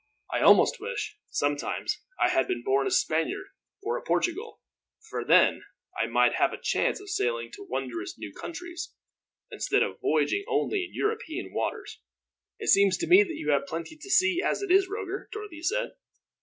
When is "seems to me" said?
12.69-13.21